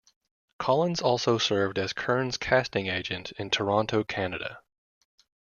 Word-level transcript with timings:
Collins 0.57 0.99
also 0.99 1.37
serves 1.37 1.79
as 1.79 1.93
Kern's 1.93 2.35
casting 2.35 2.87
agent 2.87 3.33
in 3.33 3.51
Toronto, 3.51 4.03
Canada. 4.03 4.59